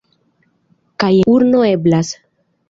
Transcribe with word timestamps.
Kaj 1.03 1.11
en 1.19 1.29
urno 1.35 1.61
eblas! 1.75 2.11